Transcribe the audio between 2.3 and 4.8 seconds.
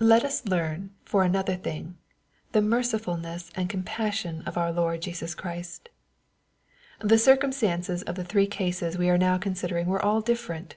the mercifulness and compassion of our